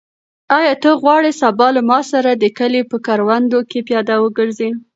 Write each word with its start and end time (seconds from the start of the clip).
آیا 0.57 0.73
ته 0.83 0.89
غواړې 1.01 1.31
سبا 1.41 1.67
له 1.75 1.81
ما 1.89 1.99
سره 2.11 2.31
د 2.33 2.45
کلي 2.57 2.81
په 2.91 2.97
کروندو 3.05 3.59
کې 3.69 3.79
پیاده 3.87 4.15
وګرځې؟ 4.19 4.69